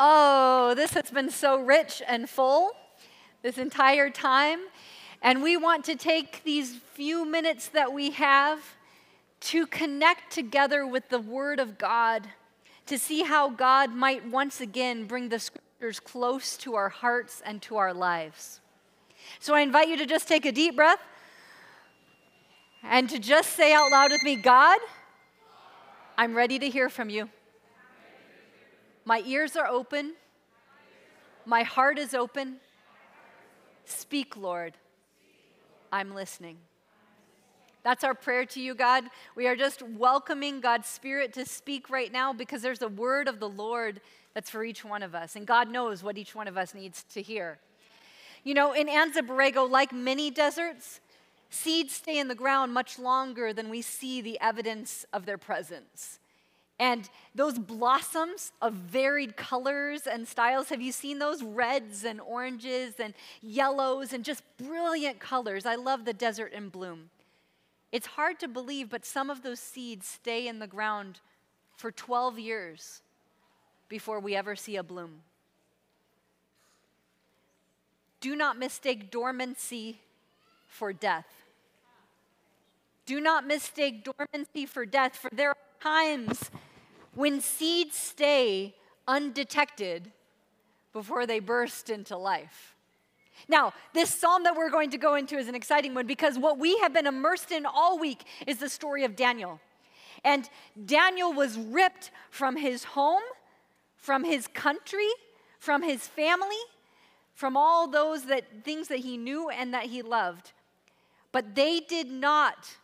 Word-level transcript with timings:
Oh, 0.00 0.74
this 0.76 0.94
has 0.94 1.10
been 1.10 1.30
so 1.30 1.60
rich 1.60 2.02
and 2.06 2.30
full 2.30 2.72
this 3.42 3.58
entire 3.58 4.10
time. 4.10 4.60
And 5.22 5.42
we 5.42 5.56
want 5.56 5.84
to 5.86 5.96
take 5.96 6.44
these 6.44 6.76
few 6.94 7.24
minutes 7.24 7.68
that 7.68 7.92
we 7.92 8.12
have 8.12 8.60
to 9.40 9.66
connect 9.66 10.32
together 10.32 10.86
with 10.86 11.08
the 11.08 11.18
Word 11.18 11.58
of 11.60 11.78
God, 11.78 12.28
to 12.86 12.98
see 12.98 13.22
how 13.22 13.50
God 13.50 13.92
might 13.92 14.26
once 14.26 14.60
again 14.60 15.06
bring 15.06 15.28
the 15.28 15.38
Scriptures 15.38 16.00
close 16.00 16.56
to 16.58 16.74
our 16.74 16.88
hearts 16.88 17.42
and 17.44 17.60
to 17.62 17.76
our 17.76 17.92
lives. 17.92 18.60
So 19.40 19.54
I 19.54 19.60
invite 19.60 19.88
you 19.88 19.96
to 19.96 20.06
just 20.06 20.28
take 20.28 20.46
a 20.46 20.52
deep 20.52 20.76
breath 20.76 21.00
and 22.82 23.08
to 23.10 23.18
just 23.18 23.54
say 23.54 23.72
out 23.72 23.90
loud 23.90 24.10
with 24.10 24.22
me 24.22 24.36
God, 24.36 24.78
I'm 26.16 26.34
ready 26.34 26.58
to 26.58 26.68
hear 26.68 26.88
from 26.88 27.10
you. 27.10 27.28
My 29.08 29.22
ears 29.24 29.56
are 29.56 29.66
open. 29.66 30.12
My 31.46 31.62
heart 31.62 31.98
is 31.98 32.12
open. 32.12 32.56
Speak, 33.86 34.36
Lord. 34.36 34.74
I'm 35.90 36.14
listening. 36.14 36.58
That's 37.82 38.04
our 38.04 38.12
prayer 38.12 38.44
to 38.44 38.60
you, 38.60 38.74
God. 38.74 39.04
We 39.34 39.46
are 39.46 39.56
just 39.56 39.80
welcoming 39.80 40.60
God's 40.60 40.88
Spirit 40.88 41.32
to 41.32 41.46
speak 41.46 41.88
right 41.88 42.12
now 42.12 42.34
because 42.34 42.60
there's 42.60 42.82
a 42.82 42.88
word 42.88 43.28
of 43.28 43.40
the 43.40 43.48
Lord 43.48 44.02
that's 44.34 44.50
for 44.50 44.62
each 44.62 44.84
one 44.84 45.02
of 45.02 45.14
us. 45.14 45.36
And 45.36 45.46
God 45.46 45.70
knows 45.70 46.02
what 46.02 46.18
each 46.18 46.34
one 46.34 46.46
of 46.46 46.58
us 46.58 46.74
needs 46.74 47.02
to 47.14 47.22
hear. 47.22 47.60
You 48.44 48.52
know, 48.52 48.74
in 48.74 48.88
Anza 48.88 49.26
Borrego, 49.26 49.66
like 49.70 49.90
many 49.90 50.30
deserts, 50.30 51.00
seeds 51.48 51.94
stay 51.94 52.18
in 52.18 52.28
the 52.28 52.34
ground 52.34 52.74
much 52.74 52.98
longer 52.98 53.54
than 53.54 53.70
we 53.70 53.80
see 53.80 54.20
the 54.20 54.38
evidence 54.38 55.06
of 55.14 55.24
their 55.24 55.38
presence. 55.38 56.18
And 56.80 57.08
those 57.34 57.58
blossoms 57.58 58.52
of 58.62 58.72
varied 58.72 59.36
colors 59.36 60.06
and 60.06 60.28
styles, 60.28 60.68
have 60.68 60.80
you 60.80 60.92
seen 60.92 61.18
those? 61.18 61.42
Reds 61.42 62.04
and 62.04 62.20
oranges 62.20 62.94
and 63.00 63.14
yellows 63.42 64.12
and 64.12 64.24
just 64.24 64.44
brilliant 64.58 65.18
colors. 65.18 65.66
I 65.66 65.74
love 65.74 66.04
the 66.04 66.12
desert 66.12 66.52
in 66.52 66.68
bloom. 66.68 67.10
It's 67.90 68.06
hard 68.06 68.38
to 68.40 68.48
believe, 68.48 68.90
but 68.90 69.04
some 69.04 69.28
of 69.28 69.42
those 69.42 69.58
seeds 69.58 70.06
stay 70.06 70.46
in 70.46 70.60
the 70.60 70.66
ground 70.66 71.20
for 71.76 71.90
12 71.90 72.38
years 72.38 73.02
before 73.88 74.20
we 74.20 74.36
ever 74.36 74.54
see 74.54 74.76
a 74.76 74.82
bloom. 74.82 75.22
Do 78.20 78.36
not 78.36 78.58
mistake 78.58 79.10
dormancy 79.10 80.00
for 80.66 80.92
death. 80.92 81.26
Do 83.06 83.20
not 83.20 83.46
mistake 83.46 84.04
dormancy 84.04 84.66
for 84.66 84.84
death, 84.84 85.16
for 85.16 85.30
there 85.32 85.50
are 85.50 85.56
times 85.80 86.50
when 87.18 87.40
seeds 87.40 87.96
stay 87.96 88.72
undetected 89.08 90.12
before 90.92 91.26
they 91.26 91.40
burst 91.40 91.90
into 91.90 92.16
life. 92.16 92.76
Now, 93.48 93.72
this 93.92 94.14
psalm 94.14 94.44
that 94.44 94.54
we're 94.56 94.70
going 94.70 94.90
to 94.90 94.98
go 94.98 95.16
into 95.16 95.36
is 95.36 95.48
an 95.48 95.56
exciting 95.56 95.94
one 95.94 96.06
because 96.06 96.38
what 96.38 96.60
we 96.60 96.78
have 96.78 96.94
been 96.94 97.08
immersed 97.08 97.50
in 97.50 97.66
all 97.66 97.98
week 97.98 98.22
is 98.46 98.58
the 98.58 98.68
story 98.68 99.02
of 99.02 99.16
Daniel. 99.16 99.58
And 100.22 100.48
Daniel 100.86 101.32
was 101.32 101.58
ripped 101.58 102.12
from 102.30 102.56
his 102.56 102.84
home, 102.84 103.22
from 103.96 104.22
his 104.22 104.46
country, 104.46 105.10
from 105.58 105.82
his 105.82 106.06
family, 106.06 106.62
from 107.34 107.56
all 107.56 107.88
those 107.88 108.26
that 108.26 108.44
things 108.62 108.86
that 108.86 108.98
he 108.98 109.16
knew 109.16 109.48
and 109.48 109.74
that 109.74 109.86
he 109.86 110.02
loved. 110.02 110.52
But 111.32 111.56
they 111.56 111.80
did 111.80 112.12
not 112.12 112.76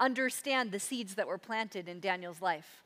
understand 0.00 0.72
the 0.72 0.80
seeds 0.80 1.14
that 1.14 1.28
were 1.28 1.38
planted 1.38 1.88
in 1.88 2.00
Daniel's 2.00 2.42
life. 2.42 2.82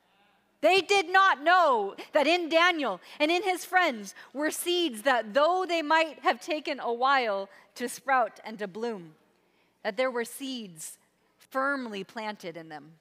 They 0.65 0.81
did 0.81 1.09
not 1.09 1.43
know 1.43 1.93
that 2.13 2.25
in 2.25 2.49
Daniel 2.49 2.99
and 3.19 3.29
in 3.29 3.43
his 3.43 3.63
friends 3.63 4.15
were 4.33 4.49
seeds 4.49 5.03
that, 5.03 5.31
though 5.31 5.63
they 5.69 5.83
might 5.83 6.17
have 6.23 6.41
taken 6.41 6.79
a 6.79 6.91
while 6.91 7.49
to 7.75 7.87
sprout 7.87 8.39
and 8.43 8.57
to 8.57 8.67
bloom, 8.67 9.13
that 9.83 9.95
there 9.95 10.09
were 10.09 10.25
seeds 10.25 10.97
firmly 11.37 12.03
planted 12.03 12.57
in 12.57 12.69
them. 12.69 12.93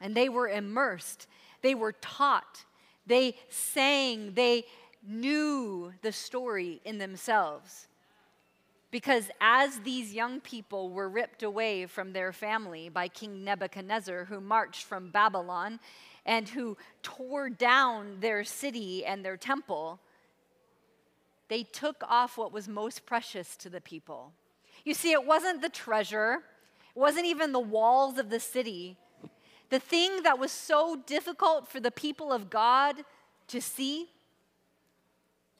And 0.00 0.14
they 0.14 0.28
were 0.28 0.48
immersed, 0.48 1.26
they 1.62 1.74
were 1.74 1.94
taught, 2.00 2.64
they 3.04 3.38
sang, 3.48 4.34
they 4.34 4.64
knew 5.04 5.92
the 6.02 6.12
story 6.12 6.80
in 6.84 6.98
themselves. 6.98 7.88
Because 8.92 9.32
as 9.40 9.80
these 9.80 10.14
young 10.14 10.38
people 10.38 10.90
were 10.90 11.08
ripped 11.08 11.42
away 11.42 11.86
from 11.86 12.12
their 12.12 12.32
family 12.32 12.88
by 12.88 13.08
King 13.08 13.42
Nebuchadnezzar, 13.42 14.26
who 14.26 14.40
marched 14.40 14.84
from 14.84 15.10
Babylon 15.10 15.80
and 16.26 16.48
who 16.48 16.76
tore 17.02 17.50
down 17.50 18.18
their 18.20 18.44
city 18.44 19.04
and 19.04 19.24
their 19.24 19.36
temple, 19.36 20.00
they 21.48 21.62
took 21.62 22.02
off 22.08 22.38
what 22.38 22.52
was 22.52 22.68
most 22.68 23.04
precious 23.06 23.56
to 23.56 23.68
the 23.68 23.80
people. 23.80 24.32
You 24.84 24.94
see, 24.94 25.12
it 25.12 25.24
wasn't 25.24 25.62
the 25.62 25.68
treasure, 25.68 26.42
it 26.94 26.98
wasn't 26.98 27.26
even 27.26 27.52
the 27.52 27.60
walls 27.60 28.18
of 28.18 28.30
the 28.30 28.40
city. 28.40 28.96
The 29.70 29.80
thing 29.80 30.22
that 30.22 30.38
was 30.38 30.52
so 30.52 31.02
difficult 31.06 31.68
for 31.68 31.80
the 31.80 31.90
people 31.90 32.32
of 32.32 32.50
God 32.50 32.96
to 33.48 33.60
see 33.60 34.10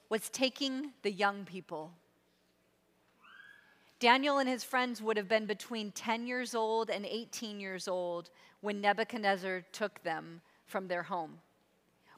was 0.09 0.29
taking 0.29 0.93
the 1.03 1.11
young 1.11 1.45
people. 1.45 1.91
Daniel 3.99 4.39
and 4.39 4.49
his 4.49 4.63
friends 4.63 5.01
would 5.01 5.17
have 5.17 5.29
been 5.29 5.47
between 5.47 5.91
10 5.93 6.27
years 6.27 6.55
old 6.55 6.91
and 6.91 7.07
18 7.07 7.59
years 7.59 7.89
old 7.89 8.31
when 8.61 8.81
Nebuchadnezzar 8.81 9.63
took 9.73 10.03
them 10.03 10.41
from 10.67 10.89
their 10.89 11.03
home. 11.03 11.39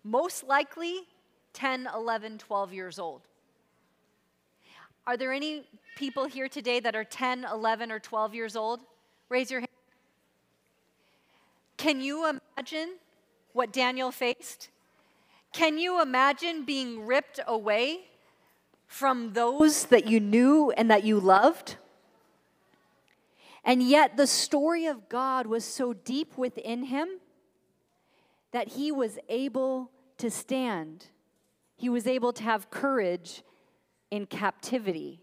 Most 0.05 0.45
likely 0.45 1.01
10, 1.53 1.89
11, 1.95 2.39
12 2.39 2.73
years 2.73 2.99
old. 2.99 3.23
Are 5.07 5.17
there 5.17 5.33
any 5.33 5.65
people 5.97 6.27
here 6.27 6.49
today 6.49 6.81
that 6.81 6.95
are 6.95 7.05
10, 7.05 7.45
11, 7.45 7.93
or 7.93 7.99
12 7.99 8.35
years 8.35 8.57
old? 8.57 8.81
Raise 9.29 9.51
your 9.51 9.61
hand. 9.61 9.69
Can 11.77 12.01
you 12.01 12.29
imagine 12.29 12.97
what 13.53 13.73
Daniel 13.73 14.11
faced? 14.11 14.69
Can 15.53 15.79
you 15.79 16.03
imagine 16.03 16.65
being 16.65 17.07
ripped 17.07 17.41
away 17.47 18.01
from 18.87 19.33
those 19.33 19.87
that 19.87 20.07
you 20.07 20.21
knew 20.21 20.71
and 20.73 20.91
that 20.91 21.05
you 21.05 21.19
loved? 21.19 21.77
And 23.65 23.83
yet, 23.83 24.17
the 24.17 24.27
story 24.27 24.87
of 24.87 25.09
God 25.09 25.47
was 25.47 25.65
so 25.65 25.93
deep 25.93 26.37
within 26.37 26.85
him 26.85 27.09
that 28.57 28.69
he 28.69 28.91
was 28.91 29.19
able 29.29 29.91
to 30.17 30.31
stand. 30.31 31.09
He 31.77 31.91
was 31.91 32.07
able 32.07 32.33
to 32.33 32.43
have 32.43 32.71
courage 32.71 33.43
in 34.11 34.25
captivity. 34.25 35.21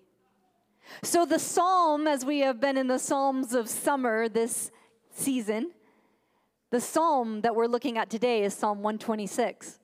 So, 1.01 1.25
the 1.25 1.39
psalm, 1.39 2.05
as 2.05 2.23
we 2.23 2.41
have 2.41 2.61
been 2.61 2.77
in 2.77 2.85
the 2.85 2.99
Psalms 2.99 3.55
of 3.55 3.67
summer 3.67 4.29
this 4.29 4.69
season, 5.09 5.71
the 6.69 6.79
psalm 6.79 7.41
that 7.41 7.55
we're 7.55 7.65
looking 7.65 7.97
at 7.97 8.11
today 8.11 8.43
is 8.43 8.53
Psalm 8.53 8.83
126. 8.83 9.79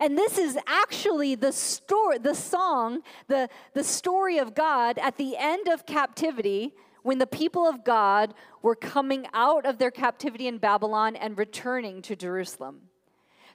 And 0.00 0.16
this 0.16 0.38
is 0.38 0.56
actually 0.66 1.34
the 1.34 1.52
story, 1.52 2.16
the 2.16 2.34
song, 2.34 3.02
the, 3.28 3.50
the 3.74 3.84
story 3.84 4.38
of 4.38 4.54
God 4.54 4.96
at 4.96 5.18
the 5.18 5.36
end 5.36 5.68
of 5.68 5.84
captivity 5.84 6.72
when 7.02 7.18
the 7.18 7.26
people 7.26 7.68
of 7.68 7.84
God 7.84 8.32
were 8.62 8.74
coming 8.74 9.26
out 9.34 9.66
of 9.66 9.76
their 9.76 9.90
captivity 9.90 10.48
in 10.48 10.56
Babylon 10.56 11.14
and 11.14 11.36
returning 11.36 12.00
to 12.02 12.16
Jerusalem. 12.16 12.85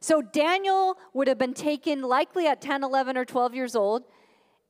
So 0.02 0.22
Daniel 0.22 0.98
would 1.14 1.28
have 1.28 1.38
been 1.38 1.54
taken 1.54 2.02
likely 2.02 2.48
at 2.48 2.60
10, 2.60 2.84
11, 2.84 3.16
or 3.18 3.24
12 3.24 3.54
years 3.54 3.76
old, 3.76 4.04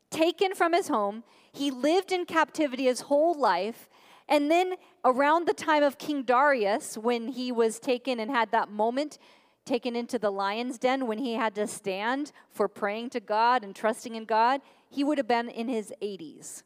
taken 0.10 0.54
from 0.54 0.74
his 0.74 0.90
home. 0.90 1.24
He 1.54 1.72
lived 1.72 2.12
in 2.12 2.26
captivity 2.26 2.84
his 2.84 3.02
whole 3.02 3.34
life. 3.34 3.90
And 4.28 4.52
then 4.52 4.76
around 5.06 5.48
the 5.48 5.54
time 5.54 5.84
of 5.84 5.98
King 5.98 6.24
Darius, 6.24 6.98
when 6.98 7.30
he 7.30 7.52
was 7.52 7.80
taken 7.80 8.20
and 8.20 8.30
had 8.30 8.52
that 8.52 8.70
moment, 8.70 9.18
taken 9.64 9.96
into 9.96 10.20
the 10.20 10.32
lion's 10.32 10.78
den, 10.78 11.08
when 11.08 11.18
he 11.18 11.34
had 11.36 11.56
to 11.56 11.66
stand 11.66 12.34
for 12.52 12.68
praying 12.68 13.12
to 13.12 13.22
God 13.22 13.64
and 13.64 13.74
trusting 13.74 14.16
in 14.16 14.26
God, 14.26 14.60
he 14.90 15.04
would 15.06 15.18
have 15.18 15.28
been 15.28 15.48
in 15.48 15.70
his 15.70 15.94
80s. 16.02 16.64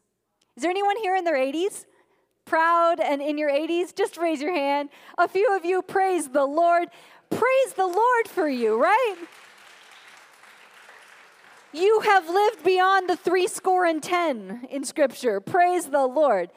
Is 0.56 0.62
there 0.62 0.70
anyone 0.70 0.96
here 0.96 1.14
in 1.14 1.24
their 1.24 1.36
80s? 1.36 1.84
proud 2.46 3.00
and 3.00 3.20
in 3.20 3.36
your 3.36 3.50
80s, 3.50 3.94
just 3.94 4.16
raise 4.16 4.40
your 4.40 4.54
hand. 4.54 4.88
A 5.18 5.28
few 5.28 5.54
of 5.54 5.66
you 5.66 5.82
praise 5.82 6.28
the 6.28 6.46
Lord. 6.46 6.88
Praise 7.30 7.72
the 7.74 7.86
Lord 7.86 8.28
for 8.28 8.48
you, 8.48 8.80
right? 8.80 9.16
You 11.72 12.00
have 12.00 12.28
lived 12.28 12.64
beyond 12.64 13.08
the 13.08 13.16
three 13.16 13.46
score 13.46 13.84
and 13.84 14.02
ten 14.02 14.66
in 14.70 14.84
Scripture. 14.84 15.40
Praise 15.40 15.86
the 15.86 16.06
Lord. 16.06 16.50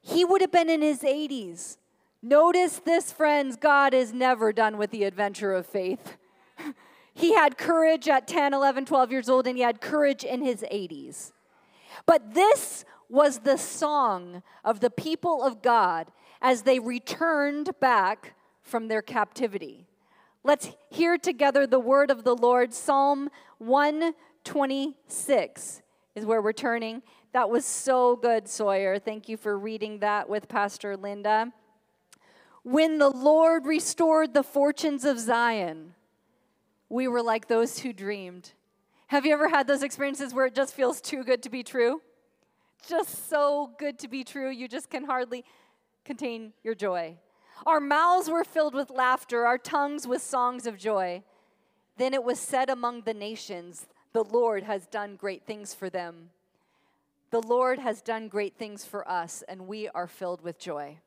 He 0.00 0.24
would 0.24 0.40
have 0.40 0.52
been 0.52 0.70
in 0.70 0.82
his 0.82 1.00
80s. 1.00 1.76
Notice 2.22 2.78
this, 2.78 3.12
friends 3.12 3.56
God 3.56 3.92
is 3.92 4.12
never 4.12 4.52
done 4.52 4.78
with 4.78 4.90
the 4.90 5.04
adventure 5.04 5.52
of 5.52 5.66
faith. 5.66 6.16
he 7.14 7.34
had 7.34 7.58
courage 7.58 8.08
at 8.08 8.26
10, 8.26 8.54
11, 8.54 8.86
12 8.86 9.12
years 9.12 9.28
old, 9.28 9.46
and 9.46 9.56
he 9.56 9.62
had 9.62 9.80
courage 9.80 10.24
in 10.24 10.42
his 10.42 10.62
80s. 10.62 11.32
But 12.06 12.34
this 12.34 12.84
was 13.08 13.40
the 13.40 13.56
song 13.56 14.42
of 14.64 14.80
the 14.80 14.90
people 14.90 15.42
of 15.42 15.62
God 15.62 16.10
as 16.40 16.62
they 16.62 16.78
returned 16.78 17.70
back 17.80 18.34
from 18.62 18.88
their 18.88 19.02
captivity. 19.02 19.85
Let's 20.46 20.70
hear 20.90 21.18
together 21.18 21.66
the 21.66 21.80
word 21.80 22.08
of 22.08 22.22
the 22.22 22.36
Lord. 22.36 22.72
Psalm 22.72 23.30
126 23.58 25.82
is 26.14 26.24
where 26.24 26.40
we're 26.40 26.52
turning. 26.52 27.02
That 27.32 27.50
was 27.50 27.64
so 27.64 28.14
good, 28.14 28.46
Sawyer. 28.46 29.00
Thank 29.00 29.28
you 29.28 29.36
for 29.36 29.58
reading 29.58 29.98
that 29.98 30.28
with 30.28 30.46
Pastor 30.46 30.96
Linda. 30.96 31.52
When 32.62 32.98
the 32.98 33.08
Lord 33.08 33.66
restored 33.66 34.34
the 34.34 34.44
fortunes 34.44 35.04
of 35.04 35.18
Zion, 35.18 35.94
we 36.88 37.08
were 37.08 37.24
like 37.24 37.48
those 37.48 37.80
who 37.80 37.92
dreamed. 37.92 38.52
Have 39.08 39.26
you 39.26 39.32
ever 39.32 39.48
had 39.48 39.66
those 39.66 39.82
experiences 39.82 40.32
where 40.32 40.46
it 40.46 40.54
just 40.54 40.74
feels 40.74 41.00
too 41.00 41.24
good 41.24 41.42
to 41.42 41.50
be 41.50 41.64
true? 41.64 42.02
Just 42.88 43.28
so 43.28 43.72
good 43.80 43.98
to 43.98 44.06
be 44.06 44.22
true, 44.22 44.50
you 44.50 44.68
just 44.68 44.90
can 44.90 45.06
hardly 45.06 45.44
contain 46.04 46.52
your 46.62 46.76
joy. 46.76 47.16
Our 47.64 47.80
mouths 47.80 48.28
were 48.28 48.44
filled 48.44 48.74
with 48.74 48.90
laughter, 48.90 49.46
our 49.46 49.58
tongues 49.58 50.06
with 50.06 50.22
songs 50.22 50.66
of 50.66 50.76
joy. 50.76 51.22
Then 51.96 52.12
it 52.12 52.24
was 52.24 52.38
said 52.38 52.68
among 52.68 53.02
the 53.02 53.14
nations, 53.14 53.86
The 54.12 54.24
Lord 54.24 54.64
has 54.64 54.86
done 54.86 55.16
great 55.16 55.46
things 55.46 55.72
for 55.72 55.88
them. 55.88 56.30
The 57.30 57.40
Lord 57.40 57.78
has 57.78 58.02
done 58.02 58.28
great 58.28 58.56
things 58.56 58.84
for 58.84 59.08
us, 59.08 59.42
and 59.48 59.66
we 59.66 59.88
are 59.88 60.06
filled 60.06 60.42
with 60.42 60.58
joy. 60.58 60.98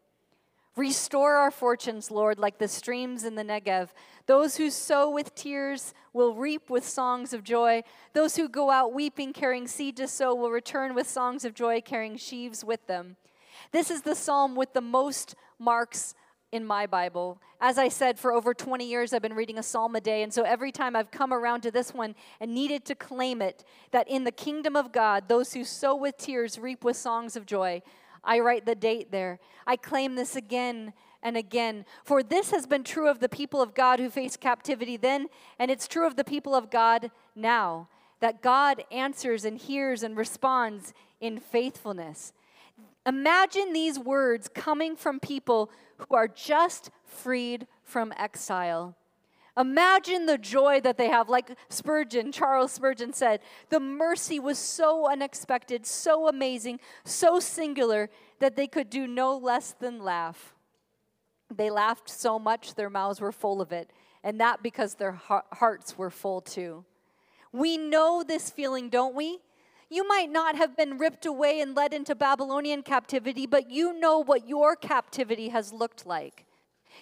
Restore 0.75 1.35
our 1.35 1.51
fortunes, 1.51 2.11
Lord, 2.11 2.39
like 2.39 2.57
the 2.57 2.67
streams 2.67 3.23
in 3.23 3.35
the 3.35 3.43
Negev. 3.43 3.89
Those 4.27 4.57
who 4.57 4.69
sow 4.69 5.09
with 5.09 5.35
tears 5.35 5.93
will 6.13 6.35
reap 6.35 6.69
with 6.69 6.87
songs 6.87 7.33
of 7.33 7.43
joy. 7.43 7.83
Those 8.13 8.35
who 8.35 8.47
go 8.47 8.69
out 8.69 8.93
weeping, 8.93 9.33
carrying 9.33 9.67
seed 9.67 9.97
to 9.97 10.07
sow, 10.07 10.33
will 10.33 10.51
return 10.51 10.95
with 10.95 11.09
songs 11.09 11.43
of 11.43 11.53
joy, 11.53 11.81
carrying 11.81 12.17
sheaves 12.17 12.63
with 12.63 12.85
them. 12.87 13.17
This 13.71 13.91
is 13.91 14.03
the 14.03 14.15
psalm 14.15 14.55
with 14.55 14.73
the 14.73 14.81
most 14.81 15.35
marks 15.57 16.15
in 16.51 16.65
my 16.65 16.87
Bible. 16.87 17.39
As 17.61 17.77
I 17.77 17.89
said, 17.89 18.17
for 18.17 18.33
over 18.33 18.53
20 18.53 18.87
years, 18.87 19.13
I've 19.13 19.21
been 19.21 19.35
reading 19.35 19.59
a 19.59 19.63
psalm 19.63 19.95
a 19.95 20.01
day. 20.01 20.23
And 20.23 20.33
so 20.33 20.43
every 20.43 20.71
time 20.71 20.95
I've 20.95 21.11
come 21.11 21.31
around 21.31 21.61
to 21.61 21.71
this 21.71 21.93
one 21.93 22.15
and 22.39 22.53
needed 22.53 22.85
to 22.85 22.95
claim 22.95 23.41
it, 23.41 23.63
that 23.91 24.07
in 24.07 24.23
the 24.23 24.31
kingdom 24.31 24.75
of 24.75 24.91
God, 24.91 25.27
those 25.27 25.53
who 25.53 25.63
sow 25.63 25.95
with 25.95 26.17
tears 26.17 26.57
reap 26.57 26.83
with 26.83 26.97
songs 26.97 27.35
of 27.35 27.45
joy, 27.45 27.81
I 28.23 28.39
write 28.39 28.65
the 28.65 28.75
date 28.75 29.11
there. 29.11 29.39
I 29.67 29.75
claim 29.75 30.15
this 30.15 30.35
again 30.35 30.93
and 31.21 31.37
again. 31.37 31.85
For 32.03 32.23
this 32.23 32.51
has 32.51 32.65
been 32.65 32.83
true 32.83 33.09
of 33.09 33.19
the 33.19 33.29
people 33.29 33.61
of 33.61 33.73
God 33.73 33.99
who 33.99 34.09
faced 34.09 34.39
captivity 34.39 34.97
then, 34.97 35.27
and 35.57 35.69
it's 35.69 35.87
true 35.87 36.07
of 36.07 36.15
the 36.15 36.23
people 36.23 36.55
of 36.55 36.71
God 36.71 37.11
now. 37.35 37.87
That 38.19 38.41
God 38.41 38.83
answers 38.91 39.45
and 39.45 39.57
hears 39.57 40.03
and 40.03 40.17
responds 40.17 40.93
in 41.21 41.39
faithfulness. 41.39 42.33
Imagine 43.05 43.73
these 43.73 43.97
words 43.97 44.49
coming 44.53 44.95
from 44.95 45.19
people 45.19 45.71
who 45.97 46.15
are 46.15 46.27
just 46.27 46.91
freed 47.05 47.67
from 47.83 48.13
exile. 48.17 48.95
Imagine 49.57 50.25
the 50.25 50.37
joy 50.37 50.79
that 50.81 50.97
they 50.97 51.09
have. 51.09 51.27
Like 51.27 51.57
Spurgeon, 51.69 52.31
Charles 52.31 52.71
Spurgeon 52.71 53.13
said, 53.13 53.41
the 53.69 53.79
mercy 53.79 54.39
was 54.39 54.57
so 54.57 55.09
unexpected, 55.09 55.85
so 55.85 56.27
amazing, 56.27 56.79
so 57.03 57.39
singular 57.39 58.09
that 58.39 58.55
they 58.55 58.67
could 58.67 58.89
do 58.89 59.05
no 59.07 59.35
less 59.35 59.73
than 59.79 60.01
laugh. 60.01 60.55
They 61.53 61.69
laughed 61.69 62.09
so 62.09 62.39
much 62.39 62.75
their 62.75 62.89
mouths 62.89 63.19
were 63.19 63.31
full 63.31 63.59
of 63.59 63.71
it, 63.71 63.91
and 64.23 64.39
that 64.39 64.61
because 64.61 64.95
their 64.95 65.13
hearts 65.13 65.97
were 65.97 66.11
full 66.11 66.41
too. 66.41 66.85
We 67.51 67.77
know 67.77 68.23
this 68.23 68.49
feeling, 68.49 68.89
don't 68.89 69.15
we? 69.15 69.39
You 69.89 70.07
might 70.07 70.29
not 70.31 70.55
have 70.55 70.77
been 70.77 70.97
ripped 70.97 71.25
away 71.25 71.59
and 71.59 71.75
led 71.75 71.93
into 71.93 72.13
Babylonian 72.13 72.83
captivity, 72.83 73.47
but 73.47 73.71
you 73.71 73.99
know 73.99 74.19
what 74.19 74.47
your 74.47 74.75
captivity 74.75 75.49
has 75.49 75.73
looked 75.73 76.05
like. 76.05 76.45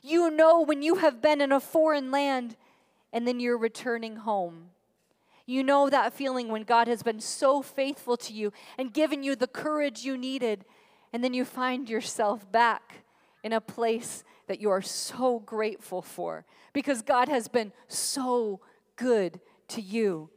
You 0.02 0.32
know 0.32 0.62
when 0.62 0.82
you 0.82 0.96
have 0.96 1.22
been 1.22 1.42
in 1.42 1.52
a 1.52 1.60
foreign 1.60 2.12
land 2.12 2.56
and 3.12 3.28
then 3.28 3.40
you're 3.40 3.58
returning 3.58 4.18
home. 4.18 4.70
You 5.46 5.64
know 5.64 5.90
that 5.90 6.14
feeling 6.14 6.50
when 6.50 6.64
God 6.64 6.88
has 6.88 7.04
been 7.04 7.20
so 7.20 7.62
faithful 7.62 8.18
to 8.18 8.34
you 8.34 8.52
and 8.78 8.94
given 8.94 9.24
you 9.24 9.36
the 9.36 9.48
courage 9.48 10.04
you 10.04 10.18
needed, 10.18 10.66
and 11.14 11.24
then 11.24 11.34
you 11.34 11.46
find 11.46 11.90
yourself 11.90 12.50
back 12.52 13.06
in 13.44 13.54
a 13.54 13.62
place 13.62 14.24
that 14.48 14.60
you 14.60 14.70
are 14.70 14.82
so 14.82 15.40
grateful 15.40 16.02
for 16.02 16.46
because 16.74 17.02
God 17.02 17.30
has 17.30 17.48
been 17.48 17.72
so 17.88 18.60
good 18.98 19.40
to 19.70 19.82
you. 19.82 20.30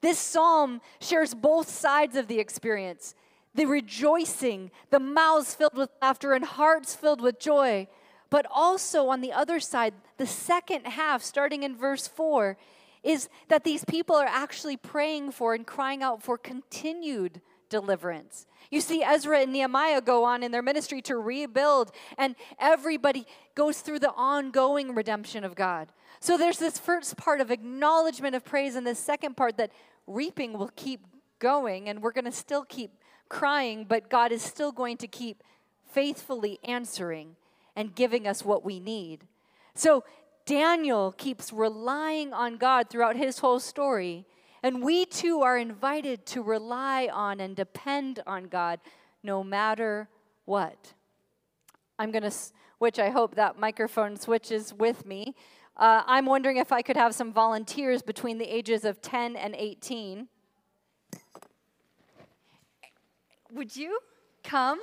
This 0.00 0.18
psalm 0.18 0.80
shares 1.00 1.34
both 1.34 1.68
sides 1.68 2.16
of 2.16 2.26
the 2.26 2.38
experience 2.38 3.14
the 3.52 3.66
rejoicing, 3.66 4.70
the 4.90 5.00
mouths 5.00 5.56
filled 5.56 5.76
with 5.76 5.90
laughter, 6.00 6.34
and 6.34 6.44
hearts 6.44 6.94
filled 6.94 7.20
with 7.20 7.40
joy. 7.40 7.88
But 8.30 8.46
also 8.48 9.08
on 9.08 9.22
the 9.22 9.32
other 9.32 9.58
side, 9.58 9.92
the 10.18 10.26
second 10.26 10.86
half, 10.86 11.20
starting 11.22 11.64
in 11.64 11.76
verse 11.76 12.06
4, 12.06 12.56
is 13.02 13.28
that 13.48 13.64
these 13.64 13.84
people 13.84 14.14
are 14.14 14.28
actually 14.28 14.76
praying 14.76 15.32
for 15.32 15.52
and 15.52 15.66
crying 15.66 16.00
out 16.00 16.22
for 16.22 16.38
continued 16.38 17.40
deliverance. 17.70 18.46
You 18.70 18.82
see, 18.82 19.02
Ezra 19.02 19.40
and 19.40 19.52
Nehemiah 19.52 20.02
go 20.02 20.24
on 20.24 20.42
in 20.42 20.52
their 20.52 20.62
ministry 20.62 21.00
to 21.02 21.16
rebuild, 21.16 21.90
and 22.18 22.36
everybody 22.58 23.26
goes 23.54 23.80
through 23.80 24.00
the 24.00 24.12
ongoing 24.12 24.94
redemption 24.94 25.42
of 25.42 25.54
God. 25.54 25.90
So 26.20 26.36
there's 26.36 26.58
this 26.58 26.78
first 26.78 27.16
part 27.16 27.40
of 27.40 27.50
acknowledgement 27.50 28.34
of 28.34 28.44
praise, 28.44 28.76
and 28.76 28.86
this 28.86 28.98
second 28.98 29.38
part 29.38 29.56
that 29.56 29.72
reaping 30.06 30.52
will 30.52 30.70
keep 30.76 31.00
going 31.38 31.88
and 31.88 32.02
we're 32.02 32.12
going 32.12 32.26
to 32.26 32.32
still 32.32 32.64
keep 32.64 32.92
crying, 33.28 33.86
but 33.88 34.10
God 34.10 34.30
is 34.30 34.42
still 34.42 34.72
going 34.72 34.96
to 34.98 35.06
keep 35.06 35.42
faithfully 35.90 36.58
answering 36.62 37.36
and 37.74 37.94
giving 37.94 38.26
us 38.26 38.44
what 38.44 38.64
we 38.64 38.78
need. 38.78 39.26
So 39.74 40.04
Daniel 40.44 41.12
keeps 41.16 41.52
relying 41.52 42.32
on 42.32 42.56
God 42.56 42.90
throughout 42.90 43.16
his 43.16 43.38
whole 43.38 43.60
story, 43.60 44.26
and 44.62 44.82
we 44.82 45.04
too 45.06 45.40
are 45.40 45.56
invited 45.56 46.26
to 46.26 46.42
rely 46.42 47.08
on 47.12 47.40
and 47.40 47.56
depend 47.56 48.22
on 48.26 48.44
God 48.44 48.80
no 49.22 49.42
matter 49.42 50.08
what. 50.44 50.92
I'm 51.98 52.10
going 52.10 52.22
to 52.22 52.30
switch, 52.30 52.98
I 52.98 53.10
hope 53.10 53.34
that 53.34 53.58
microphone 53.58 54.16
switches 54.16 54.72
with 54.72 55.04
me. 55.04 55.34
Uh, 55.76 56.02
I'm 56.06 56.26
wondering 56.26 56.56
if 56.56 56.72
I 56.72 56.82
could 56.82 56.96
have 56.96 57.14
some 57.14 57.32
volunteers 57.32 58.02
between 58.02 58.38
the 58.38 58.44
ages 58.44 58.84
of 58.84 59.00
10 59.00 59.36
and 59.36 59.54
18. 59.54 60.28
Would 63.52 63.76
you 63.76 63.98
come? 64.44 64.78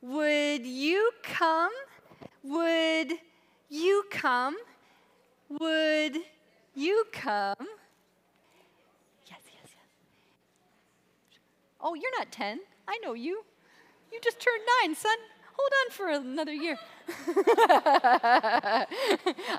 Would 0.00 0.66
you 0.66 1.12
come? 1.22 1.70
Would 2.42 3.12
you 3.68 4.04
come? 4.10 4.56
Would 5.48 6.18
you 6.74 7.04
come? 7.12 7.54
Yes, 9.26 9.40
yes, 9.46 9.70
yes. 9.70 9.76
Oh, 11.82 11.94
you're 11.94 12.18
not 12.18 12.30
10. 12.30 12.60
I 12.88 12.98
know 12.98 13.14
you. 13.14 13.44
You 14.12 14.20
just 14.22 14.40
turned 14.40 14.62
nine, 14.82 14.94
son 14.94 15.16
hold 15.62 15.70
on 15.84 15.90
for 15.90 16.08
another 16.08 16.52
year. 16.52 16.78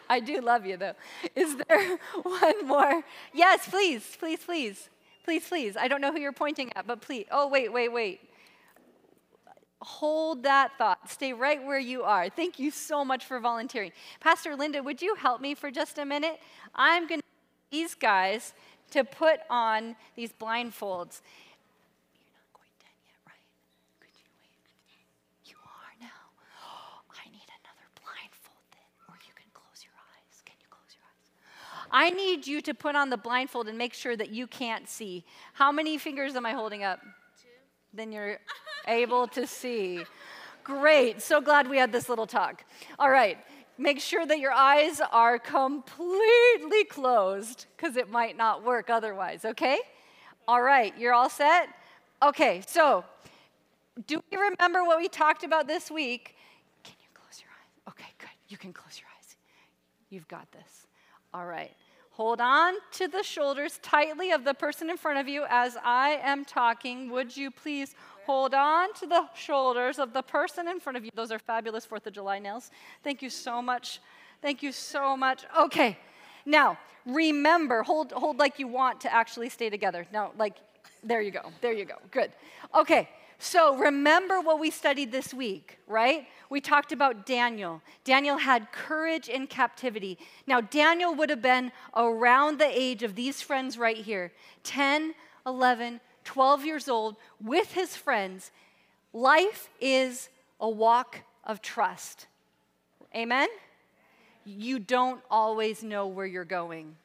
I 0.09 0.19
do 0.23 0.41
love 0.41 0.65
you, 0.65 0.77
though. 0.77 0.93
Is 1.35 1.57
there 1.57 1.97
one 2.23 2.67
more? 2.67 3.03
Yes, 3.33 3.67
please, 3.67 4.17
please, 4.19 4.39
please. 4.39 4.89
Please, 5.23 5.47
please. 5.47 5.77
I 5.77 5.87
don't 5.87 6.01
know 6.01 6.11
who 6.11 6.19
you're 6.19 6.33
pointing 6.33 6.73
at, 6.75 6.85
but 6.85 7.01
please. 7.01 7.25
Oh, 7.31 7.47
wait, 7.47 7.71
wait, 7.71 7.89
wait. 7.89 8.19
Hold 9.81 10.43
that 10.43 10.71
thought. 10.77 11.09
Stay 11.09 11.33
right 11.33 11.63
where 11.63 11.79
you 11.79 12.03
are. 12.03 12.29
Thank 12.29 12.59
you 12.59 12.71
so 12.71 13.03
much 13.05 13.25
for 13.25 13.39
volunteering. 13.39 13.91
Pastor 14.19 14.55
Linda, 14.55 14.81
would 14.81 15.01
you 15.01 15.15
help 15.15 15.41
me 15.41 15.55
for 15.55 15.71
just 15.71 15.97
a 15.97 16.05
minute? 16.05 16.39
I'm 16.75 17.07
going 17.07 17.19
to 17.19 17.25
these 17.71 17.95
guys 17.95 18.53
to 18.91 19.03
put 19.03 19.39
on 19.49 19.95
these 20.15 20.31
blindfolds. 20.31 21.21
I 31.93 32.09
need 32.09 32.47
you 32.47 32.59
to 32.61 32.73
put 32.73 32.95
on 32.95 33.11
the 33.11 33.17
blindfold 33.17 33.67
and 33.67 33.77
make 33.77 33.93
sure 33.93 34.17
that 34.17 34.31
you 34.31 34.47
can't 34.47 34.89
see. 34.89 35.23
How 35.53 35.71
many 35.71 35.99
fingers 35.99 36.35
am 36.35 36.43
I 36.43 36.53
holding 36.53 36.83
up? 36.83 36.99
Two. 37.39 37.47
Then 37.93 38.11
you're 38.11 38.39
able 38.87 39.27
to 39.27 39.45
see. 39.45 40.03
Great. 40.63 41.21
So 41.21 41.39
glad 41.39 41.69
we 41.69 41.77
had 41.77 41.91
this 41.91 42.09
little 42.09 42.25
talk. 42.25 42.65
All 42.97 43.11
right. 43.11 43.37
Make 43.77 43.99
sure 43.99 44.25
that 44.25 44.39
your 44.39 44.51
eyes 44.51 45.01
are 45.11 45.37
completely 45.37 46.83
closed 46.89 47.67
because 47.77 47.95
it 47.95 48.09
might 48.09 48.37
not 48.37 48.63
work 48.63 48.89
otherwise, 48.89 49.45
okay? 49.45 49.79
All 50.47 50.61
right. 50.61 50.97
You're 50.97 51.13
all 51.13 51.29
set? 51.29 51.69
Okay. 52.23 52.63
So, 52.67 53.03
do 54.07 54.19
we 54.31 54.37
remember 54.37 54.83
what 54.83 54.97
we 54.97 55.07
talked 55.07 55.43
about 55.43 55.67
this 55.67 55.91
week? 55.91 56.35
Can 56.83 56.95
you 57.01 57.07
close 57.13 57.39
your 57.39 57.49
eyes? 57.51 57.93
Okay, 57.93 58.11
good. 58.17 58.29
You 58.47 58.57
can 58.57 58.73
close 58.73 58.99
your 58.99 59.07
eyes. 59.17 59.35
You've 60.09 60.27
got 60.27 60.51
this. 60.51 60.87
All 61.33 61.45
right. 61.45 61.71
Hold 62.13 62.41
on 62.41 62.75
to 62.91 63.07
the 63.07 63.23
shoulders 63.23 63.79
tightly 63.81 64.31
of 64.31 64.43
the 64.43 64.53
person 64.53 64.91
in 64.91 64.97
front 64.97 65.17
of 65.17 65.27
you 65.27 65.45
as 65.49 65.77
I 65.83 66.19
am 66.21 66.45
talking. 66.45 67.09
Would 67.09 67.35
you 67.35 67.49
please 67.49 67.95
hold 68.27 68.53
on 68.53 68.93
to 68.93 69.07
the 69.07 69.27
shoulders 69.33 69.97
of 69.97 70.13
the 70.13 70.21
person 70.21 70.67
in 70.67 70.79
front 70.79 70.95
of 70.95 71.03
you? 71.03 71.09
Those 71.15 71.31
are 71.31 71.39
fabulous 71.39 71.87
4th 71.87 72.05
of 72.05 72.13
July 72.13 72.37
nails. 72.37 72.69
Thank 73.03 73.23
you 73.23 73.31
so 73.31 73.63
much. 73.63 73.99
Thank 74.43 74.61
you 74.61 74.71
so 74.71 75.17
much. 75.17 75.45
Okay. 75.57 75.97
Now, 76.45 76.77
remember, 77.07 77.81
hold, 77.81 78.11
hold 78.11 78.37
like 78.37 78.59
you 78.59 78.67
want 78.67 79.01
to 79.01 79.11
actually 79.11 79.49
stay 79.49 79.71
together. 79.71 80.05
No, 80.13 80.33
like, 80.37 80.57
there 81.03 81.21
you 81.21 81.31
go. 81.31 81.51
There 81.61 81.73
you 81.73 81.85
go. 81.85 81.95
Good. 82.11 82.31
Okay, 82.75 83.09
so 83.43 83.75
remember 83.75 84.39
what 84.39 84.57
we 84.57 84.71
studied 84.71 85.11
this 85.11 85.33
week, 85.33 85.77
right? 85.85 86.27
We 86.49 86.61
talked 86.61 86.93
about 86.93 87.25
Daniel. 87.25 87.81
Daniel 88.05 88.37
had 88.37 88.71
courage 88.71 89.27
in 89.27 89.47
captivity. 89.47 90.17
Now, 90.47 90.61
Daniel 90.61 91.13
would 91.13 91.29
have 91.29 91.41
been 91.41 91.73
around 91.93 92.57
the 92.57 92.67
age 92.67 93.03
of 93.03 93.15
these 93.15 93.41
friends 93.41 93.77
right 93.77 93.97
here 93.97 94.31
10, 94.63 95.13
11, 95.45 95.99
12 96.23 96.65
years 96.65 96.87
old 96.87 97.17
with 97.43 97.73
his 97.73 97.97
friends. 97.97 98.51
Life 99.11 99.69
is 99.81 100.29
a 100.61 100.69
walk 100.69 101.19
of 101.43 101.61
trust. 101.61 102.27
Amen? 103.13 103.49
You 104.45 104.79
don't 104.79 105.21
always 105.29 105.83
know 105.83 106.07
where 106.07 106.25
you're 106.25 106.45
going. 106.45 106.95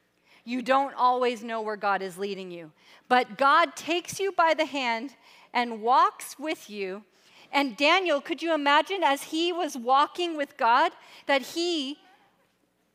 You 0.45 0.63
don't 0.63 0.95
always 0.95 1.43
know 1.43 1.61
where 1.61 1.77
God 1.77 2.01
is 2.01 2.17
leading 2.17 2.51
you. 2.51 2.71
But 3.09 3.37
God 3.37 3.77
takes 3.77 4.19
you 4.21 4.33
by 4.33 4.55
the 4.55 4.65
hand 4.65 5.15
and 5.53 5.83
walks 5.83 6.39
with 6.39 6.69
you. 6.69 7.05
And 7.53 7.77
Daniel, 7.77 8.21
could 8.21 8.43
you 8.43 8.55
imagine 8.55 9.03
as 9.03 9.25
he 9.25 9.53
was 9.53 9.77
walking 9.77 10.37
with 10.37 10.57
God 10.57 10.93
that 11.27 11.43
he 11.43 11.99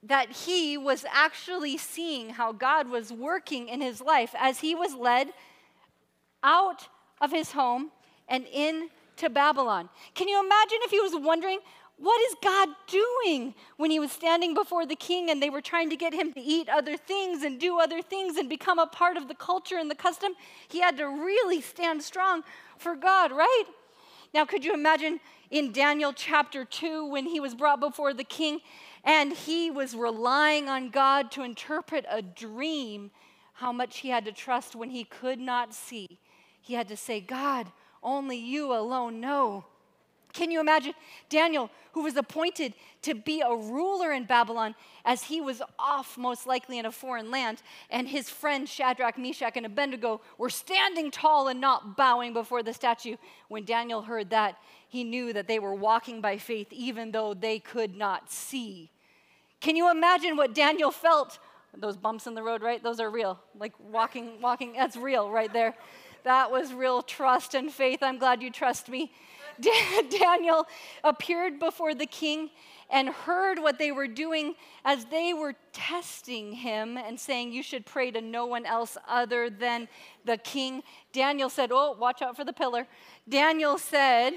that 0.05 0.29
he 0.29 0.77
was 0.77 1.05
actually 1.09 1.77
seeing 1.77 2.31
how 2.31 2.51
God 2.51 2.89
was 2.89 3.11
working 3.13 3.69
in 3.69 3.79
his 3.79 4.01
life 4.01 4.35
as 4.37 4.59
he 4.59 4.75
was 4.75 4.93
led 4.93 5.29
out 6.43 6.89
of 7.21 7.31
his 7.31 7.51
home 7.51 7.89
and 8.27 8.45
into 8.47 9.29
Babylon. 9.29 9.89
Can 10.13 10.27
you 10.27 10.43
imagine 10.43 10.79
if 10.81 10.91
he 10.91 10.99
was 10.99 11.15
wondering, 11.15 11.59
what 11.97 12.21
is 12.21 12.35
God 12.43 12.69
doing 12.87 13.53
when 13.77 13.91
he 13.91 13.99
was 13.99 14.11
standing 14.11 14.53
before 14.53 14.85
the 14.85 14.95
king 14.95 15.29
and 15.29 15.41
they 15.41 15.49
were 15.49 15.61
trying 15.61 15.89
to 15.89 15.95
get 15.95 16.13
him 16.13 16.33
to 16.33 16.41
eat 16.41 16.67
other 16.67 16.97
things 16.97 17.43
and 17.43 17.59
do 17.59 17.79
other 17.79 18.01
things 18.01 18.37
and 18.37 18.49
become 18.49 18.79
a 18.79 18.87
part 18.87 19.15
of 19.15 19.27
the 19.27 19.35
culture 19.35 19.77
and 19.77 19.89
the 19.89 19.95
custom? 19.95 20.33
He 20.67 20.81
had 20.81 20.97
to 20.97 21.05
really 21.05 21.61
stand 21.61 22.03
strong 22.03 22.43
for 22.77 22.95
God, 22.95 23.31
right? 23.31 23.65
Now, 24.33 24.45
could 24.45 24.65
you 24.65 24.73
imagine 24.73 25.19
in 25.51 25.71
Daniel 25.71 26.11
chapter 26.11 26.65
2 26.65 27.05
when 27.05 27.27
he 27.27 27.39
was 27.39 27.53
brought 27.53 27.79
before 27.79 28.13
the 28.13 28.23
king 28.23 28.61
and 29.03 29.31
he 29.31 29.69
was 29.69 29.95
relying 29.95 30.67
on 30.67 30.89
God 30.89 31.31
to 31.33 31.43
interpret 31.43 32.05
a 32.09 32.21
dream, 32.21 33.11
how 33.53 33.71
much 33.71 33.99
he 33.99 34.09
had 34.09 34.25
to 34.25 34.31
trust 34.31 34.75
when 34.75 34.89
he 34.89 35.03
could 35.03 35.39
not 35.39 35.73
see? 35.73 36.19
He 36.59 36.73
had 36.73 36.87
to 36.87 36.97
say, 36.97 37.21
God, 37.21 37.71
only 38.01 38.37
you 38.37 38.73
alone 38.73 39.19
know. 39.19 39.65
Can 40.33 40.49
you 40.49 40.59
imagine 40.59 40.93
Daniel, 41.29 41.69
who 41.91 42.01
was 42.01 42.17
appointed 42.17 42.73
to 43.03 43.13
be 43.13 43.41
a 43.41 43.55
ruler 43.55 44.11
in 44.11 44.25
Babylon, 44.25 44.73
as 45.05 45.23
he 45.23 45.39
was 45.39 45.61
off, 45.77 46.17
most 46.17 46.47
likely 46.47 46.79
in 46.79 46.87
a 46.87 46.91
foreign 46.91 47.29
land, 47.29 47.61
and 47.91 48.07
his 48.07 48.31
friends 48.31 48.71
Shadrach, 48.71 49.17
Meshach, 49.17 49.55
and 49.55 49.65
Abednego 49.65 50.21
were 50.39 50.49
standing 50.49 51.11
tall 51.11 51.49
and 51.49 51.61
not 51.61 51.95
bowing 51.95 52.33
before 52.33 52.63
the 52.63 52.73
statue? 52.73 53.15
When 53.47 53.63
Daniel 53.63 54.01
heard 54.01 54.31
that, 54.31 54.57
he 54.89 55.03
knew 55.03 55.33
that 55.33 55.47
they 55.47 55.59
were 55.59 55.75
walking 55.75 56.19
by 56.19 56.37
faith, 56.37 56.73
even 56.73 57.11
though 57.11 57.35
they 57.35 57.59
could 57.59 57.95
not 57.95 58.31
see. 58.31 58.89
Can 59.59 59.75
you 59.75 59.91
imagine 59.91 60.35
what 60.35 60.55
Daniel 60.55 60.91
felt? 60.91 61.37
Those 61.77 61.97
bumps 61.97 62.27
in 62.27 62.35
the 62.35 62.43
road, 62.43 62.61
right? 62.61 62.81
Those 62.81 62.99
are 62.99 63.09
real. 63.09 63.39
Like 63.57 63.73
walking, 63.79 64.41
walking, 64.41 64.73
that's 64.73 64.95
real 64.95 65.29
right 65.29 65.51
there. 65.51 65.75
That 66.23 66.51
was 66.51 66.73
real 66.73 67.01
trust 67.01 67.53
and 67.53 67.71
faith. 67.71 67.99
I'm 68.01 68.17
glad 68.17 68.41
you 68.41 68.51
trust 68.51 68.89
me. 68.89 69.11
Daniel 70.09 70.67
appeared 71.03 71.59
before 71.59 71.93
the 71.93 72.05
king 72.05 72.49
and 72.89 73.09
heard 73.09 73.59
what 73.59 73.79
they 73.79 73.91
were 73.91 74.07
doing 74.07 74.55
as 74.85 75.05
they 75.05 75.33
were 75.33 75.55
testing 75.73 76.53
him 76.53 76.97
and 76.97 77.19
saying, 77.19 77.51
You 77.51 77.63
should 77.63 77.85
pray 77.85 78.11
to 78.11 78.21
no 78.21 78.45
one 78.45 78.65
else 78.65 78.97
other 79.07 79.49
than 79.49 79.87
the 80.25 80.37
king. 80.37 80.83
Daniel 81.11 81.49
said, 81.49 81.71
Oh, 81.71 81.95
watch 81.99 82.21
out 82.21 82.35
for 82.35 82.45
the 82.45 82.53
pillar. 82.53 82.87
Daniel 83.27 83.77
said, 83.77 84.33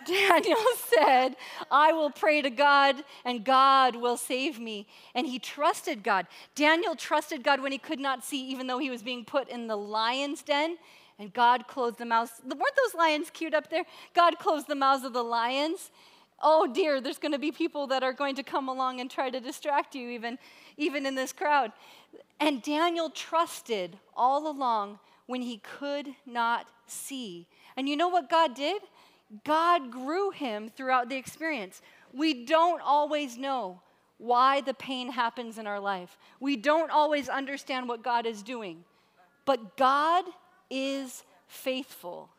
Daniel 0.06 0.58
said, 0.76 1.36
I 1.70 1.92
will 1.92 2.10
pray 2.10 2.42
to 2.42 2.50
God 2.50 2.96
and 3.24 3.44
God 3.44 3.96
will 3.96 4.16
save 4.16 4.58
me. 4.58 4.86
And 5.14 5.26
he 5.26 5.38
trusted 5.38 6.02
God. 6.02 6.26
Daniel 6.54 6.94
trusted 6.94 7.42
God 7.42 7.60
when 7.60 7.72
he 7.72 7.78
could 7.78 8.00
not 8.00 8.24
see, 8.24 8.48
even 8.48 8.66
though 8.66 8.78
he 8.78 8.90
was 8.90 9.02
being 9.02 9.24
put 9.24 9.48
in 9.48 9.66
the 9.66 9.76
lion's 9.76 10.42
den. 10.42 10.76
And 11.18 11.32
God 11.32 11.66
closed 11.66 11.98
the 11.98 12.04
mouths. 12.04 12.40
Weren't 12.44 12.60
those 12.60 12.94
lions 12.94 13.30
cute 13.30 13.54
up 13.54 13.70
there? 13.70 13.84
God 14.14 14.38
closed 14.38 14.68
the 14.68 14.74
mouths 14.74 15.04
of 15.04 15.12
the 15.12 15.24
lions. 15.24 15.90
Oh 16.40 16.72
dear, 16.72 17.00
there's 17.00 17.18
going 17.18 17.32
to 17.32 17.38
be 17.38 17.50
people 17.50 17.88
that 17.88 18.04
are 18.04 18.12
going 18.12 18.36
to 18.36 18.44
come 18.44 18.68
along 18.68 19.00
and 19.00 19.10
try 19.10 19.28
to 19.28 19.40
distract 19.40 19.96
you, 19.96 20.08
even, 20.10 20.38
even 20.76 21.04
in 21.04 21.16
this 21.16 21.32
crowd. 21.32 21.72
And 22.38 22.62
Daniel 22.62 23.10
trusted 23.10 23.98
all 24.16 24.48
along 24.48 25.00
when 25.26 25.42
he 25.42 25.58
could 25.58 26.08
not 26.24 26.66
see. 26.86 27.46
And 27.76 27.88
you 27.88 27.96
know 27.96 28.08
what 28.08 28.30
God 28.30 28.54
did? 28.54 28.82
God 29.44 29.90
grew 29.90 30.30
him 30.30 30.70
throughout 30.74 31.08
the 31.08 31.16
experience. 31.16 31.82
We 32.12 32.44
don't 32.44 32.80
always 32.80 33.36
know 33.36 33.80
why 34.16 34.60
the 34.60 34.74
pain 34.74 35.12
happens 35.12 35.58
in 35.58 35.66
our 35.66 35.80
life. 35.80 36.16
We 36.40 36.56
don't 36.56 36.90
always 36.90 37.28
understand 37.28 37.88
what 37.88 38.02
God 38.02 38.26
is 38.26 38.42
doing. 38.42 38.84
But 39.44 39.76
God 39.76 40.24
is 40.70 41.24
faithful. 41.46 42.30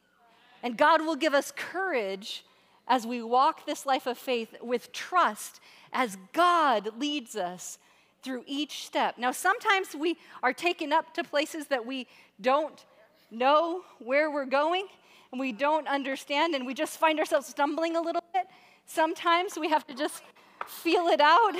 And 0.61 0.77
God 0.77 1.01
will 1.01 1.15
give 1.15 1.33
us 1.33 1.53
courage 1.55 2.43
as 2.87 3.05
we 3.05 3.21
walk 3.21 3.65
this 3.65 3.85
life 3.85 4.07
of 4.07 4.17
faith 4.17 4.55
with 4.61 4.91
trust 4.91 5.61
as 5.93 6.17
God 6.33 6.99
leads 6.99 7.35
us 7.35 7.77
through 8.23 8.43
each 8.45 8.85
step. 8.85 9.17
Now, 9.17 9.31
sometimes 9.31 9.95
we 9.95 10.17
are 10.43 10.53
taken 10.53 10.91
up 10.91 11.13
to 11.13 11.23
places 11.23 11.67
that 11.67 11.85
we 11.85 12.07
don't 12.41 12.83
know 13.31 13.83
where 13.99 14.29
we're 14.29 14.45
going 14.45 14.87
and 15.31 15.39
we 15.39 15.51
don't 15.51 15.87
understand 15.87 16.55
and 16.55 16.65
we 16.65 16.73
just 16.73 16.97
find 16.97 17.19
ourselves 17.19 17.47
stumbling 17.47 17.95
a 17.95 18.01
little 18.01 18.23
bit. 18.33 18.47
Sometimes 18.85 19.57
we 19.57 19.69
have 19.69 19.85
to 19.87 19.93
just 19.93 20.23
feel 20.67 21.07
it 21.07 21.21
out 21.21 21.55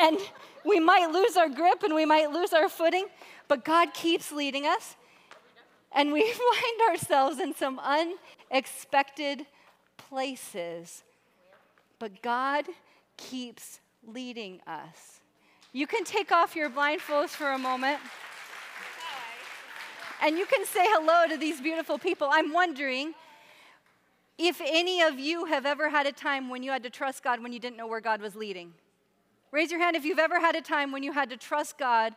and 0.00 0.18
we 0.64 0.80
might 0.80 1.10
lose 1.10 1.36
our 1.36 1.48
grip 1.48 1.82
and 1.82 1.94
we 1.94 2.04
might 2.04 2.30
lose 2.30 2.52
our 2.52 2.68
footing, 2.68 3.06
but 3.48 3.64
God 3.64 3.92
keeps 3.92 4.32
leading 4.32 4.66
us 4.66 4.96
and 5.92 6.12
we 6.12 6.22
find 6.32 6.90
ourselves 6.90 7.40
in 7.40 7.54
some 7.54 7.80
unexpected 7.80 9.46
places. 9.96 11.02
But 11.98 12.22
God 12.22 12.66
keeps 13.16 13.80
leading 14.06 14.60
us. 14.66 15.20
You 15.72 15.86
can 15.86 16.04
take 16.04 16.30
off 16.30 16.54
your 16.54 16.70
blindfolds 16.70 17.30
for 17.30 17.52
a 17.52 17.58
moment. 17.58 17.98
And 20.24 20.38
you 20.38 20.46
can 20.46 20.64
say 20.64 20.80
hello 20.84 21.28
to 21.28 21.36
these 21.36 21.60
beautiful 21.60 21.98
people. 21.98 22.28
I'm 22.32 22.50
wondering 22.50 23.12
if 24.38 24.58
any 24.64 25.02
of 25.02 25.18
you 25.18 25.44
have 25.44 25.66
ever 25.66 25.90
had 25.90 26.06
a 26.06 26.12
time 26.12 26.48
when 26.48 26.62
you 26.62 26.70
had 26.70 26.82
to 26.84 26.90
trust 26.90 27.22
God 27.22 27.42
when 27.42 27.52
you 27.52 27.58
didn't 27.58 27.76
know 27.76 27.86
where 27.86 28.00
God 28.00 28.22
was 28.22 28.34
leading. 28.34 28.72
Raise 29.50 29.70
your 29.70 29.80
hand 29.80 29.96
if 29.96 30.04
you've 30.06 30.18
ever 30.18 30.40
had 30.40 30.56
a 30.56 30.62
time 30.62 30.92
when 30.92 31.02
you 31.02 31.12
had 31.12 31.28
to 31.28 31.36
trust 31.36 31.76
God 31.76 32.14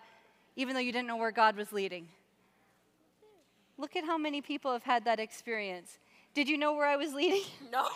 even 0.55 0.73
though 0.73 0.79
you 0.79 0.93
didn't 0.93 1.09
know 1.09 1.17
where 1.17 1.31
God 1.31 1.57
was 1.57 1.73
leading. 1.73 2.07
Look 3.77 3.97
at 3.97 4.05
how 4.05 4.17
many 4.17 4.39
people 4.39 4.71
have 4.71 4.83
had 4.83 5.03
that 5.03 5.19
experience. 5.19 5.99
Did 6.33 6.47
you 6.47 6.57
know 6.57 6.75
where 6.75 6.87
I 6.87 6.95
was 6.95 7.13
leading? 7.13 7.43
No. 7.73 7.89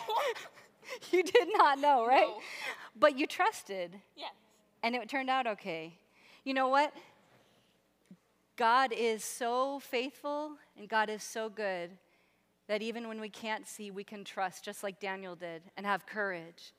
you 1.10 1.22
did 1.22 1.48
not 1.56 1.78
know, 1.78 2.06
right? 2.06 2.28
No. 2.28 2.40
But 3.00 3.18
you 3.18 3.26
trusted. 3.26 3.98
Yes. 4.14 4.32
And 4.82 4.94
it 4.94 5.08
turned 5.08 5.30
out 5.30 5.46
okay. 5.46 5.94
You 6.44 6.52
know 6.52 6.68
what? 6.68 6.92
God 8.56 8.92
is 8.92 9.24
so 9.24 9.78
faithful 9.80 10.52
and 10.78 10.88
God 10.88 11.08
is 11.08 11.22
so 11.22 11.48
good 11.48 11.90
that 12.68 12.82
even 12.82 13.08
when 13.08 13.20
we 13.20 13.28
can't 13.28 13.66
see, 13.66 13.90
we 13.90 14.04
can 14.04 14.24
trust, 14.24 14.64
just 14.64 14.82
like 14.82 15.00
Daniel 15.00 15.34
did, 15.34 15.62
and 15.76 15.84
have 15.86 16.06
courage 16.06 16.72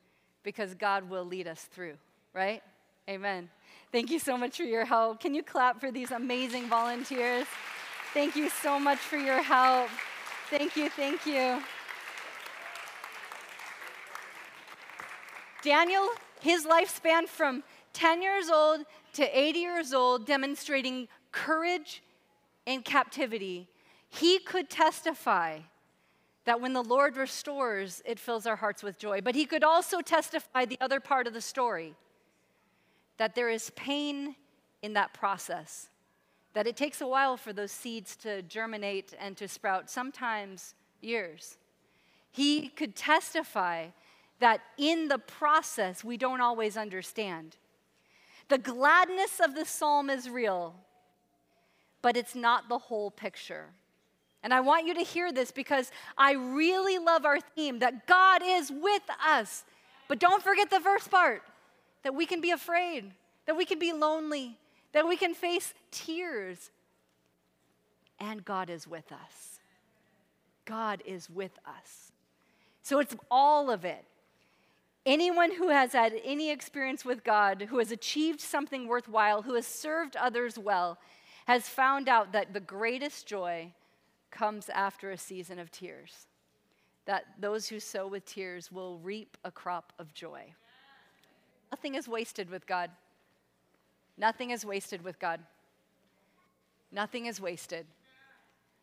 because 0.43 0.75
God 0.75 1.09
will 1.09 1.25
lead 1.25 1.47
us 1.47 1.63
through, 1.63 1.95
right? 2.33 2.61
Amen. 3.09 3.49
Thank 3.91 4.09
you 4.09 4.19
so 4.19 4.37
much 4.37 4.57
for 4.57 4.63
your 4.63 4.85
help. 4.85 5.19
Can 5.19 5.33
you 5.33 5.43
clap 5.43 5.79
for 5.79 5.91
these 5.91 6.11
amazing 6.11 6.67
volunteers? 6.67 7.45
Thank 8.13 8.35
you 8.35 8.49
so 8.49 8.79
much 8.79 8.99
for 8.99 9.17
your 9.17 9.41
help. 9.41 9.89
Thank 10.49 10.75
you, 10.75 10.89
thank 10.89 11.25
you. 11.25 11.61
Daniel, 15.63 16.09
his 16.41 16.65
lifespan 16.65 17.27
from 17.27 17.63
10 17.93 18.21
years 18.21 18.49
old 18.49 18.81
to 19.13 19.39
80 19.39 19.59
years 19.59 19.93
old, 19.93 20.25
demonstrating 20.25 21.07
courage 21.33 22.01
in 22.65 22.81
captivity. 22.81 23.67
He 24.07 24.39
could 24.39 24.69
testify 24.69 25.59
that 26.45 26.61
when 26.61 26.71
the 26.71 26.83
Lord 26.83 27.17
restores, 27.17 28.01
it 28.05 28.19
fills 28.19 28.45
our 28.45 28.55
hearts 28.55 28.83
with 28.83 28.97
joy. 28.97 29.19
But 29.19 29.35
he 29.35 29.45
could 29.45 29.63
also 29.63 29.99
testify 29.99 30.63
the 30.63 30.77
other 30.79 31.01
part 31.01 31.27
of 31.27 31.33
the 31.33 31.41
story 31.41 31.95
that 33.17 33.35
there 33.35 33.49
is 33.49 33.69
pain 33.71 34.35
in 34.81 34.93
that 34.93 35.13
process 35.13 35.89
that 36.53 36.67
it 36.67 36.77
takes 36.77 37.01
a 37.01 37.07
while 37.07 37.35
for 37.35 37.51
those 37.51 37.71
seeds 37.71 38.15
to 38.15 38.41
germinate 38.43 39.13
and 39.19 39.35
to 39.37 39.47
sprout, 39.47 39.89
sometimes 39.89 40.75
years. 41.01 41.57
He 42.31 42.69
could 42.69 42.95
testify 42.95 43.87
that 44.39 44.61
in 44.77 45.07
the 45.07 45.17
process, 45.17 46.03
we 46.03 46.17
don't 46.17 46.41
always 46.41 46.77
understand. 46.77 47.57
The 48.49 48.57
gladness 48.57 49.39
of 49.43 49.55
the 49.55 49.65
psalm 49.65 50.09
is 50.09 50.29
real, 50.29 50.75
but 52.03 52.15
it's 52.17 52.35
not 52.35 52.69
the 52.69 52.77
whole 52.77 53.09
picture. 53.09 53.69
And 54.43 54.53
I 54.53 54.59
want 54.59 54.85
you 54.85 54.93
to 54.93 55.01
hear 55.01 55.31
this 55.31 55.51
because 55.51 55.89
I 56.17 56.33
really 56.33 56.99
love 56.99 57.25
our 57.25 57.39
theme 57.39 57.79
that 57.79 58.05
God 58.05 58.41
is 58.45 58.69
with 58.69 59.01
us. 59.25 59.63
But 60.09 60.19
don't 60.19 60.43
forget 60.43 60.69
the 60.69 60.81
first 60.81 61.09
part 61.09 61.41
that 62.03 62.13
we 62.13 62.25
can 62.25 62.41
be 62.41 62.51
afraid, 62.51 63.11
that 63.45 63.55
we 63.55 63.63
can 63.63 63.79
be 63.79 63.93
lonely, 63.93 64.57
that 64.91 65.07
we 65.07 65.15
can 65.15 65.33
face 65.33 65.73
tears. 65.91 66.71
And 68.19 68.43
God 68.43 68.69
is 68.69 68.85
with 68.85 69.09
us. 69.13 69.59
God 70.65 71.01
is 71.05 71.29
with 71.29 71.57
us. 71.65 72.11
So 72.81 72.99
it's 72.99 73.15
all 73.31 73.71
of 73.71 73.85
it. 73.85 74.03
Anyone 75.05 75.53
who 75.53 75.69
has 75.69 75.93
had 75.93 76.13
any 76.23 76.51
experience 76.51 77.05
with 77.05 77.23
God, 77.23 77.67
who 77.69 77.77
has 77.79 77.91
achieved 77.91 78.41
something 78.41 78.89
worthwhile, 78.89 79.41
who 79.41 79.53
has 79.53 79.65
served 79.65 80.17
others 80.17 80.57
well, 80.57 80.97
has 81.45 81.67
found 81.67 82.07
out 82.07 82.31
that 82.31 82.53
the 82.53 82.59
greatest 82.59 83.27
joy 83.27 83.71
comes 84.31 84.69
after 84.69 85.11
a 85.11 85.17
season 85.17 85.59
of 85.59 85.71
tears. 85.71 86.27
That 87.05 87.25
those 87.39 87.67
who 87.67 87.79
sow 87.79 88.07
with 88.07 88.25
tears 88.25 88.71
will 88.71 88.97
reap 88.99 89.37
a 89.43 89.51
crop 89.51 89.93
of 89.99 90.13
joy. 90.13 90.53
Nothing 91.71 91.95
is 91.95 92.07
wasted 92.07 92.49
with 92.49 92.65
God. 92.65 92.89
Nothing 94.17 94.51
is 94.51 94.65
wasted 94.65 95.03
with 95.03 95.19
God. 95.19 95.39
Nothing 96.91 97.25
is 97.25 97.41
wasted. 97.41 97.85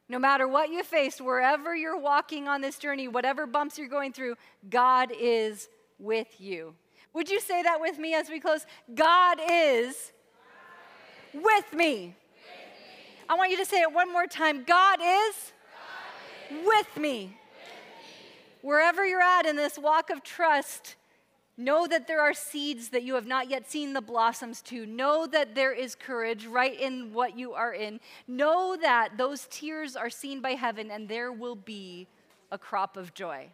No 0.09 0.19
matter 0.19 0.49
what 0.49 0.71
you 0.71 0.83
face, 0.83 1.21
wherever 1.21 1.75
you're 1.75 1.97
walking 1.97 2.49
on 2.49 2.61
this 2.61 2.79
journey, 2.79 3.07
whatever 3.07 3.47
bumps 3.47 3.79
you're 3.79 3.87
going 3.87 4.13
through, 4.13 4.35
God 4.69 5.13
is 5.17 5.69
with 6.01 6.41
you. 6.41 6.75
Would 7.13 7.31
you 7.31 7.41
say 7.41 7.63
that 7.63 7.81
with 7.81 7.97
me 7.99 8.15
as 8.15 8.29
we 8.29 8.41
close? 8.41 8.67
God 8.93 9.39
is, 9.49 10.13
with, 11.33 11.73
me. 11.73 12.17
I 13.31 13.35
want 13.35 13.53
you 13.53 13.57
to 13.59 13.65
say 13.65 13.81
it 13.81 13.93
one 13.93 14.13
more 14.13 14.27
time. 14.27 14.65
God 14.65 14.99
is, 15.01 15.53
with, 16.67 16.97
me. 16.97 17.39
Wherever 18.61 19.07
you're 19.07 19.23
at 19.23 19.47
in 19.47 19.55
this 19.55 19.79
walk 19.79 20.11
of 20.11 20.25
trust, 20.25 20.97
Know 21.61 21.87
that 21.89 22.07
there 22.07 22.23
are 22.23 22.33
seeds 22.33 22.89
that 22.89 23.03
you 23.03 23.17
have 23.17 23.27
not 23.27 23.51
yet 23.51 23.71
seen 23.71 23.93
the 23.93 24.01
blossoms 24.01 24.63
to. 24.63 24.87
Know 24.87 25.27
that 25.27 25.55
there 25.55 25.75
is 25.75 25.95
courage 25.95 26.47
right 26.47 26.81
in 26.81 27.13
what 27.13 27.37
you 27.37 27.53
are 27.53 27.75
in. 27.75 28.01
Know 28.27 28.79
that 28.81 29.19
those 29.19 29.47
tears 29.51 29.95
are 29.95 30.09
seen 30.09 30.41
by 30.41 30.53
heaven 30.53 30.91
and 30.91 31.07
there 31.07 31.31
will 31.31 31.57
be 31.57 32.09
a 32.51 32.57
crop 32.57 32.97
of 32.97 33.13
joy. 33.13 33.51